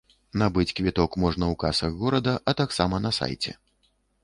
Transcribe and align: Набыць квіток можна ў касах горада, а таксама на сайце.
Набыць 0.41 0.71
квіток 0.79 1.17
можна 1.25 1.43
ў 1.51 1.55
касах 1.65 1.91
горада, 2.01 2.33
а 2.51 2.57
таксама 2.65 2.95
на 3.07 3.15
сайце. 3.21 3.57